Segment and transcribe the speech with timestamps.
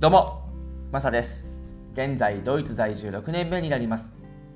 [0.00, 0.44] どうも、
[0.92, 1.44] マサです。
[1.94, 4.12] 現在、ドイツ在住6年目になります。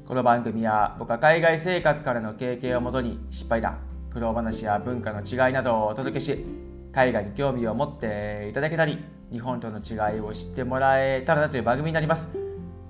[0.07, 3.81] この番組は僕は海外生活からの経験をもとに失敗談、
[4.13, 6.47] 苦労話や文化の違いなどをお届けし、
[6.93, 12.29] 海外に興味を持っていただけたり、日本との違いを知ってもらえたらなという番組になります。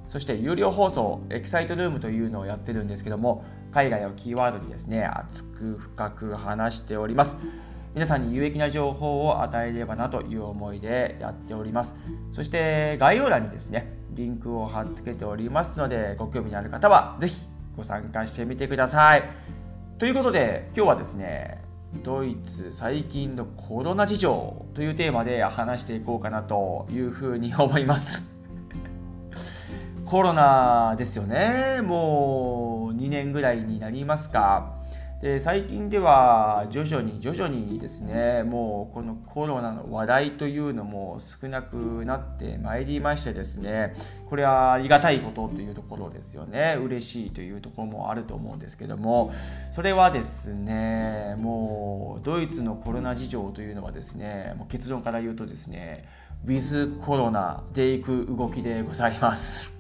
[0.06, 7.38] そして有料放送エキサイトルームというのをやってるんですけども海外をキーワードにですね熱く深く話しております
[7.95, 11.95] 皆さんに有益な情報を与えればなという思いでやっております。
[12.30, 17.46] そして概要欄にですねリンクを貼っつけておりますのでご興味のある方は是非
[17.77, 19.24] ご参加してみてください。
[19.98, 21.62] ということで今日はですね
[22.02, 28.24] ドイツ最近のコロナ事情というテーマで話していこうかなというふうに思います。
[30.06, 31.82] コロナですよね。
[31.82, 34.81] もう2年ぐらいになりますか。
[35.22, 43.95] で最近では徐々に徐々にですねもうこのコロナの話題というのも少なくなってまいりましてですね
[44.29, 46.76] これはありがたいことというところですよね。
[46.82, 49.30] 嬉しいというところもあると思うんですけども
[49.70, 56.04] それはですねもうドイツのコロナ事情というのはですねもう結論から言うとですね
[56.46, 59.73] ウィズコロナでいく動きでございます。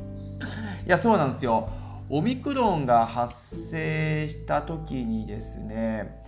[0.86, 1.70] いやそうなんですよ。
[2.08, 6.22] オミクロンが発生した時にですね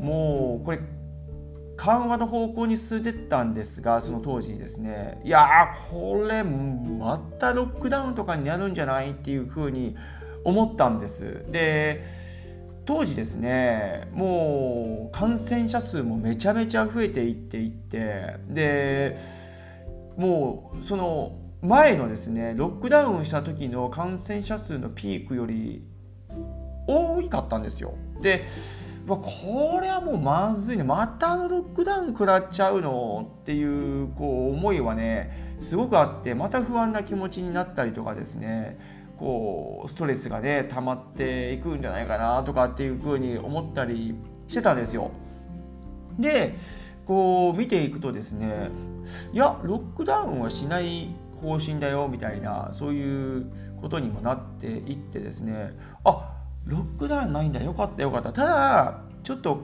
[0.00, 0.80] もうこれ
[1.76, 9.96] 緩和の方向に進んでったんですがその当時にですねいやこれまたロックダウンとかになるんじゃないっていうふうに
[10.44, 11.44] 思ったんです。
[11.50, 12.02] で
[12.86, 19.16] 当時ですねもう感染者数もめちゃめちゃ増えていっていってで
[20.18, 25.86] もうその前のですねロックダウンした時の感染者数のピークより
[26.86, 27.94] 多かったんですよ。
[28.20, 28.42] で
[29.06, 38.78] これはもうまずいねまたロックダウン食らっちゃうのっていうこう思いはねすごくあってまた不安な気持ちになったりとかですね
[39.18, 44.14] こうストレスがね溜まっていくんじゃないかなとかっていうふうに思ったり
[44.48, 45.10] してたんですよ。
[46.18, 46.54] で
[47.06, 48.70] こう見ていくとですね
[49.32, 51.14] いやロックダウンはしない
[51.44, 53.46] 更新だよみたいなそういう
[53.80, 55.76] ことにもなっていってですね。
[56.04, 56.30] あ
[56.64, 57.62] ロックダウンないんだ。
[57.62, 58.32] よかったよかった。
[58.32, 59.56] ただちょっと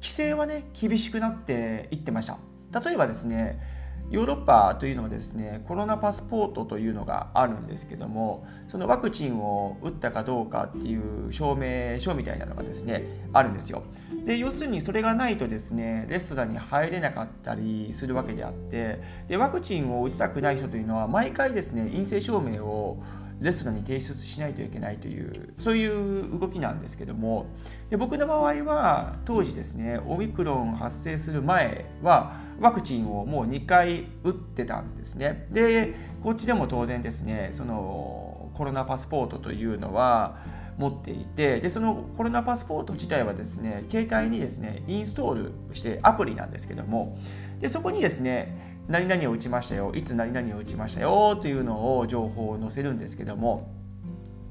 [0.00, 2.38] 規制はね厳しくなっていってました。
[2.80, 3.60] 例えばですね
[4.10, 13.82] ヨーロッパというのはですねコロナパスポートというのがあるんですけどもそのワクチンを打ったかどうかっていう証明書みたいなのがですねあるんですよ。
[14.24, 23.02] で要するにそれがないとですねレストランに入れなかったりするわけであってでワクチンを打ちたくない人というのは毎回ですね陰性証明を
[23.40, 27.46] レストランに提出しないといけないというそういう動きなんですけども。
[27.90, 35.46] で僕の場合は当時ですねオミクロン発生する前はワクチンをもう2回打ってたんですね。
[35.50, 40.38] でこっちでも当然ですねそのコロナパスポートというのは
[40.78, 47.18] 持っていてでそのコロナパスポート自体はですね携帯にですねインストールしてアプリなんですけども。
[47.60, 53.72] でそこにですね何々を打ちましたよいつ何々を打ちましたよというのを情報を載せるんですけども。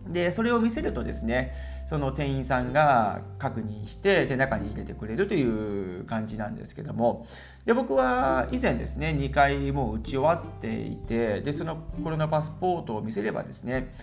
[0.08, 1.54] でそれを見せるとですね
[1.86, 7.26] その店員さんが確認してで中に入れてくれるという感じなんですけども。
[7.66, 13.94] で僕は以前ですね2回もう打ち終わっていてでそのコロナパスポートを見せればですね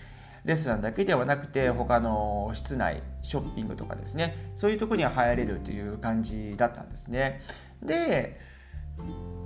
[0.46, 7.42] レストランだけではなくて他の室内ショッピングとかですねそういうとこには入れるという感じだったんですね。
[7.82, 8.38] で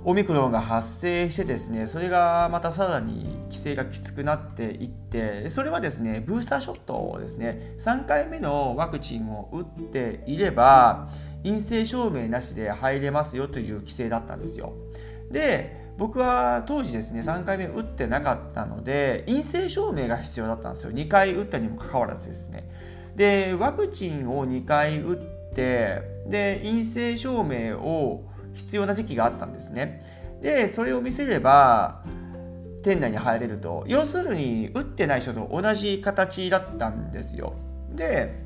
[0.07, 11.09] オミクロンが発生してですねそれがまたさらに規制がきつくなっていってそれはですねブースターショットをですね3回目のワクチンを打っていれば
[11.43, 14.73] 陰性証明なしで入れますよという規制だったんですよ。
[15.31, 20.91] で僕は当時ですね3回目打ってなかったので陰性証明が必要だったんですよ。
[20.91, 22.69] 2回打ったにもかかわらずですね。
[23.15, 28.23] でワクチンを2回打ってで陰性証明を
[28.55, 30.03] 必要な時期があったんですね。
[30.41, 32.03] でそれを見せれば
[32.83, 37.53] 店内に入れると要するに打ってない人と同じ形だったんですよ。
[37.95, 38.43] で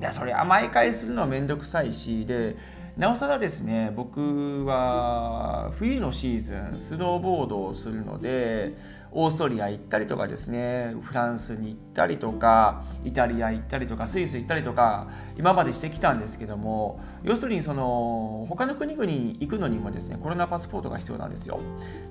[0.00, 2.56] いやそれは毎回するのは面倒くさいしで
[2.96, 8.74] なおさらですね僕は冬のシーズンスノーボードをするので
[9.12, 21.60] オーストリア行ったりとかですねフランスに行ったりとかイタリア行ったりとかスイス行ったりとか今までしてきたんですけども要するにその他の国々に行くのにもですねコロナパスポートが必要なんですよ。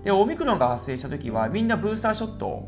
[0.03, 2.67] でオミクロンが発生した時はみんなブースターショット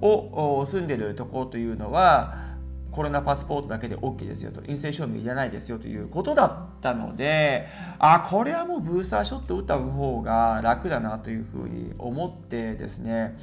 [0.00, 2.49] を住んでるとこというのは
[2.92, 7.66] コロナパスポートだけで OK ですよと陰性証明いらないですよということだったので
[7.98, 13.38] あこれはもうブースターショット打った方が楽だなというふうに思ってですね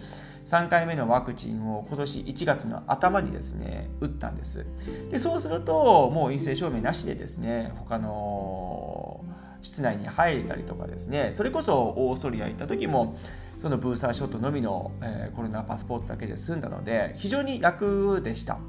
[0.45, 4.65] 3回目のワクチンを今年1月の頭にですね打ったんです。
[5.11, 9.25] でそうするともう陰性証明なしでですね他の
[9.61, 13.17] 室内に入れたりとかですねそれこそオーストリア行った時も
[13.59, 18.59] そのブースターショットのみの、えー、コロナパスポートだけで済んだので非常に楽でした。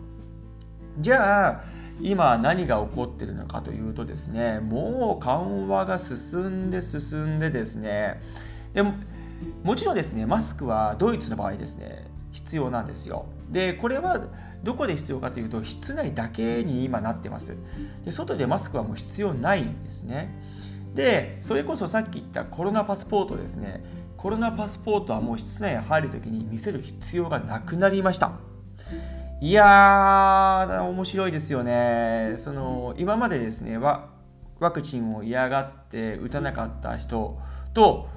[1.01, 1.65] じゃあ
[2.01, 8.21] 今何が起こってるのかというとですねもう緩和が進んで進んでですね
[8.75, 8.95] でも
[9.65, 13.27] もちろんですねマスクはドイツの場合ですね必要なんですよ。
[13.51, 14.21] でこれは
[14.63, 17.57] どこで必要かというと室内だけに今なってます。
[18.05, 20.29] で外でマスクはもう必要ないんですね。
[20.95, 23.83] でそれこそさっき言ったコロナパスポートですね。
[24.17, 28.33] コロナパスポートはもう室内に入るときに見せる必要がなくなりました。
[29.41, 34.11] いやー面白いですよねその今までですねワ
[34.73, 37.39] クチンを嫌がって打たなかった人
[37.73, 38.09] と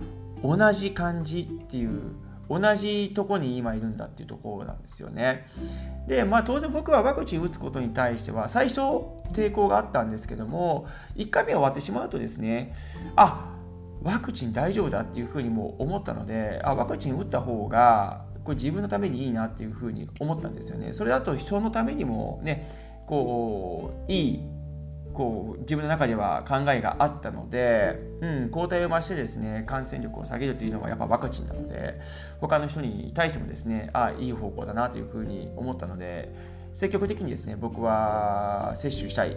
[0.44, 2.15] 同じ感じっていう
[2.50, 5.47] 同じとこに今いるんだっていうところなんですよね。
[6.07, 8.81] で、まあ当然僕はワクチン打つことに対しては最初
[9.31, 10.85] 抵抗があったんですけども、
[11.15, 12.74] 1回目終わってしまうとですね、
[13.15, 13.56] あ
[14.03, 20.93] ワクチン大丈夫だっていうふうにも思ったので、あワクチン打った方がこれ自分のためにいいなっていうふうに思ったんですよね。
[20.93, 22.69] それだと人のためにもね、
[23.07, 24.39] こういい
[25.13, 31.99] こう自分の中では考えがあったので、うん、抗体を増してですね感染力を下げるというのはやっぱワクチンなので
[32.39, 36.33] 他の人に対してもですねあいい方向だなというふうに思ったので
[36.73, 39.35] 積極的にですね僕は接種したい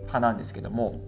[0.00, 1.00] 派なんですけども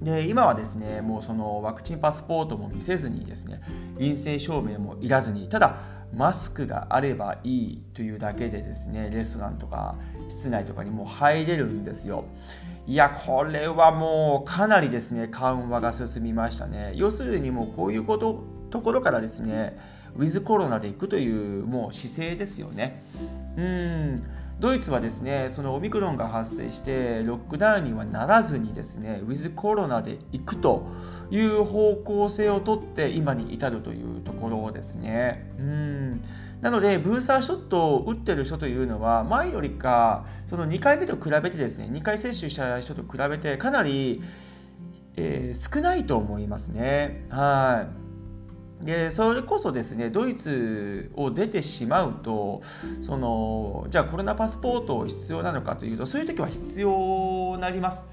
[0.00, 3.60] で今はですねもうそのワクチンパスポートも見せずにですね
[3.98, 5.78] 陰性証明もいらずにただ
[6.14, 9.96] マスクがあればいいというだけでですねレストランとか
[10.28, 12.24] 室内とかにも入れるんですよ。
[12.86, 16.92] いやこれはもうかなりですね緩和が進みましたね。
[16.96, 19.78] 要するにもうこういうことところからですね
[20.16, 23.02] ウィズコロナでいくというもう姿勢ですよね。
[23.56, 24.22] うん。
[24.62, 30.86] ドイツはですねそのオミクロンが発生してロックダウンにはならずにですねウィズコロナで行くと
[31.30, 35.52] いう方向性をとって今に至るというところですね。
[35.58, 36.22] うん
[36.60, 44.22] なので、ブースターショットを打ってる人というのは、前よりか、その2回目と比べてですね、2回接種した人と比べて、かなり、
[45.16, 47.26] えー、少ないと思いますね。
[47.30, 48.11] はい。
[48.84, 52.62] でそれこそですねドイツを出てしまうと
[53.00, 58.04] そのじゃあコロナパスポート必要なのかというとそういう時は必要になります。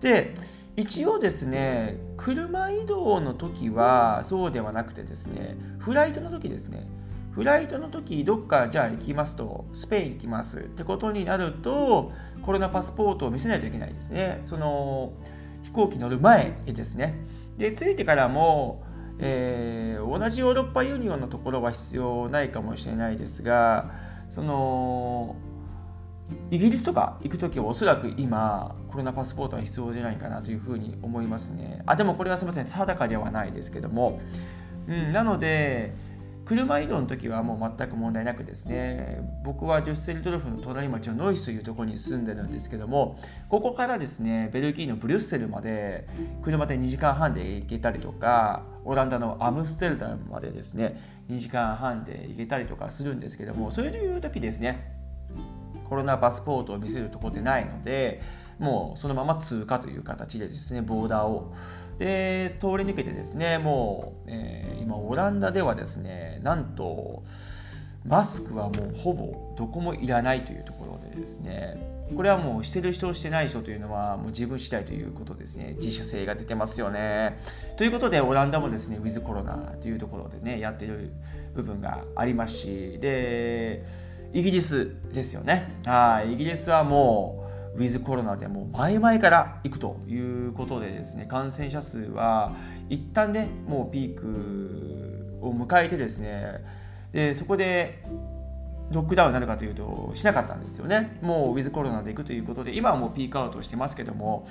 [0.00, 0.34] で
[0.76, 6.86] 一応ですね車移動の時はそうではなくてですねフライトの時ですね。
[7.32, 12.12] フライトの時どっかじゃあ行きますとスペイン行きますってことになると
[12.42, 14.38] コロナパスポートを見せないといけないですね。
[14.42, 15.14] その
[15.62, 17.14] 飛行機乗る前ですね。
[17.56, 18.82] で着いてからも
[19.18, 23.90] えー、同じヨーロッパユニオンのところは必要ないかもしれないですが
[24.30, 25.36] その
[26.50, 31.82] イギリスとか行く時はおそらく今コロナパスポートは必要じゃないかなというふうに思いますね。
[31.86, 32.66] あでもこれはすみません。
[32.66, 34.20] 定かではないですけども、
[34.86, 35.94] うん、なので
[36.44, 43.18] 車移動の時はもう全く問題なくですね僕はデュッセルドルフの隣町のノイスというところに住んでるんですけども
[43.48, 46.06] ここからですねベルギーのブリュッセルまで
[46.42, 54.92] 車で2時間半で行けたりとかオランダのアムステルダムまでですね2時間半で行けたりとかするんですけどもそういう時ですね
[55.88, 58.22] コロナパスポートを見せるところでないので
[58.58, 61.52] もうそのまま通過という形でですねボーダーを。
[61.98, 67.22] で通り抜けてですねもう、えー、今オランダではですねなんと
[68.04, 71.76] マスクはもうほぼどこもいらないというところでですね
[72.16, 77.38] これはもうしてる人してない人というのはもう自分次第ということですね自主性が出てますよね。
[77.76, 81.12] ということでオランダもですねウィズコロナというところでねやってる
[81.54, 83.84] 部分がありますしで
[84.32, 85.78] イギリスですよね。
[85.86, 87.41] はいイギリスはもう
[87.74, 92.52] ウィズコロナでも前々から行くということでですね感染者数は
[92.88, 96.64] 一旦ねもうピークを迎えてですね
[97.12, 98.02] でそこで
[98.92, 101.18] ロックダウンになるかというとしなかったんですよね。
[101.22, 104.46] もうウィズコロナでいくということで今はもうピークアウトしてますけども、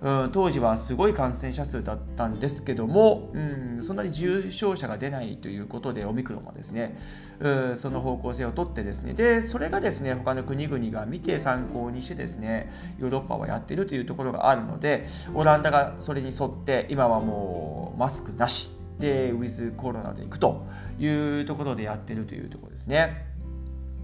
[0.00, 6.96] うん、当時はすごい感染者数だったんですけども、うん、そんなに重症者が出ないということでオミクロンはですね、
[7.40, 18.70] うん、その方向性をとってですねでそれがですね他の国々が見て参考にしてですねヨーロッパはやってるというところがあるのでオランダがそれに沿って今はもうマスクなし
[19.00, 20.66] でウィズコロナでいくと
[21.00, 23.29] いうところでやってるというところですね。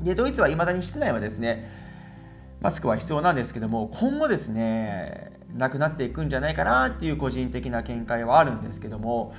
[0.02, 1.70] でドイツはいまだに室内はですね
[2.60, 9.34] マスクは必要なんですけども今後ですねなくなっていくんじゃないかなっていう個人的な見解はあるんですけども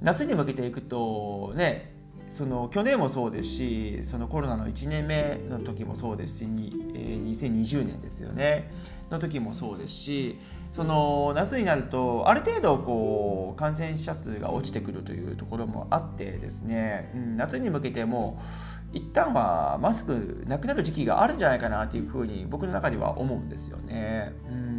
[0.00, 1.92] 夏に向けていくとね
[2.30, 8.70] その去年もそうですしそのコロナの1年目の時もそうですし、えー、2020年ですよね
[9.10, 10.38] の時もそうですし
[10.70, 18.40] その夏になるとある程度こう感染者数が落ちてくるというところもあってですね、うん、夏に向けても
[18.92, 24.32] 一旦はマスクなくなる時期があるんじゃないかなというふうに僕の中では思うんですよね。
[24.48, 24.70] うん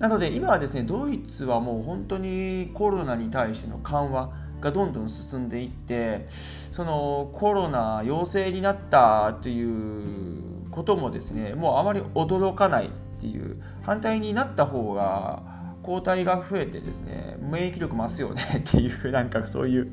[0.00, 6.26] なので今はですねドイツはもう本当にコロナに対しての緩和がどんどん進んでいって
[6.70, 12.90] そのコロナ陽性になったということもですねもうあまり驚かないっ
[13.20, 15.42] ていう反対になった方が
[15.82, 19.92] 抗体が増えてですね免疫力増すよね っていうなんかそういう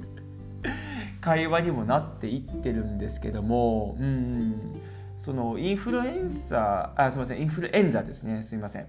[1.20, 4.80] 会話にもなっていってるんですけどもうん
[5.18, 8.88] そのインフルエンサーあすみませんインフルエンザですねすみません。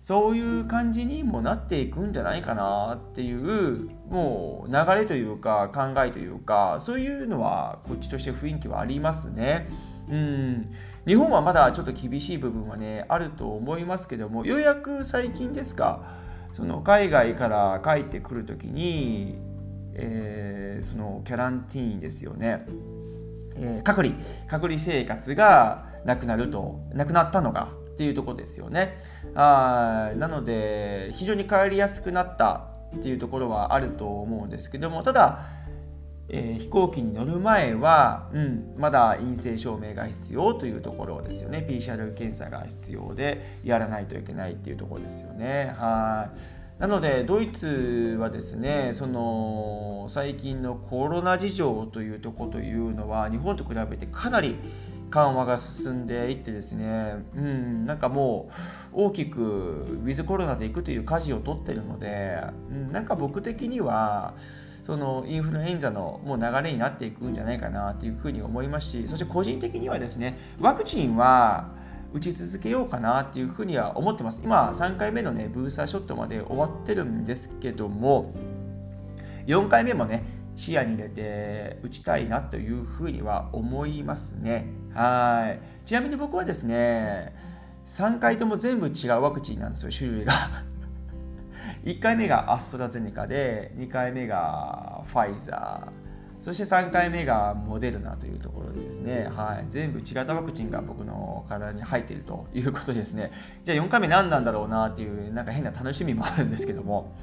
[0.00, 9.68] そういう感じにもなっていくんじゃないかなっていうもう流れというか考えというかそういうのはこっちとして雰囲気はありますね。
[10.10, 10.70] うん
[11.06, 16.18] 日本はまだちょっと厳しい部分はねあると思いますけどもようやく最近ですか
[16.52, 19.38] その海外から帰ってくる時に、
[19.94, 22.66] えー、そのキャランティーンですよね、
[23.56, 24.16] えー、隔離
[24.48, 28.98] 隔離生活がなくなるとなくなったのがっていうとこですよね。
[29.34, 35.44] あなので非常に帰りやすくなったっていうところはあると思うんですけどもただ、
[36.30, 45.74] えー、飛行機に乗る前は、うん、まだ陰性証明が必要というところですよね PCR 検査が必要でやらないといけないっていうところですよね。
[45.76, 54.56] はいなのでドイツはですねその最近のコロナ事情というとこというのは日本と比べてかなり
[55.10, 58.48] 緩和が進んでいってですね、うん、なんかも
[58.92, 62.40] う大きくウィズコロナでいくという舵を取ってるので、
[62.70, 64.34] うん、なんか僕的には
[64.82, 71.68] そのインフルエンザのもう流れになっていくんじゃないかなというふうに思いますしそして個人的にはですねワクチンは
[72.12, 74.42] 打ち続けようかなっていうふうには思ってます。
[74.42, 78.32] 今3回目のねブースターショットまで終わってるんですけども
[79.46, 80.24] 4回目もね
[80.60, 84.66] 視野に入れて打ちたいなというふうには思いますね。
[84.92, 85.86] はい。
[85.86, 87.34] ちなみに僕はですね、
[87.86, 90.34] 3回とも全部違うワクチンなんですよ、種類が。
[91.84, 103.32] 1回目がアストラゼネカで、2回目がファイザー、そして3回目がモデルナというところでですね、はい、全部違ったワクチンが僕の体に入っているということですね。
[103.64, 107.14] じゃあ4回目何なんだろうなっていう、なんか変な楽しみもあるんですけども、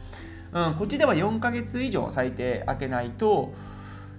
[0.70, 3.54] ん、こっちでは4ヶ月以上最低開けないと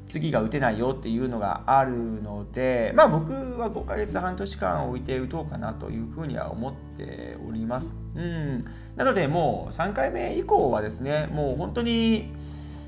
[0.08, 7.96] 次が打てないよっていうのがあるので、まあ、僕は5ヶ月半年間置いて打とうかなというふうには思っております。
[8.16, 8.64] うん、
[8.96, 12.32] なのでもう3回目以降はですねもう本当に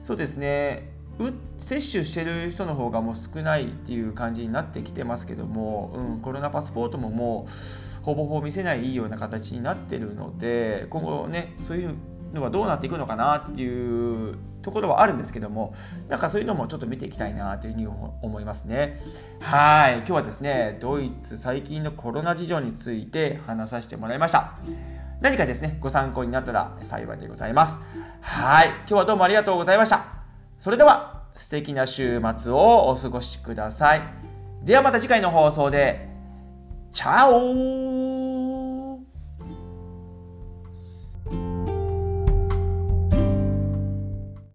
[0.02, 0.90] そうですね
[1.58, 11.94] 接種してる人の方がもう少ないっていう感じになってきてますけども、うん、コロナパスポートももうほぼほぼ見せないような形になってるので今後ねそういう
[12.32, 15.74] のはどうなっていくのかなっていうところはあるんですけども
[16.08, 19.00] なんかそういうのもちょっと見ていきたいなというふうに思いますね。
[19.40, 19.98] はい。
[19.98, 24.54] 今日はですねドイツ最近のコロナ事情について話させてもらいました。
[25.20, 27.80] 何かですねご参考になったら幸いでございます。
[28.20, 28.68] はい。
[28.68, 30.04] 今日はどうもありがとうございました。
[30.58, 34.02] それでは素敵な週末をお過ごしください。
[34.62, 36.10] ではまた次回の放送で。
[36.92, 38.19] チャオ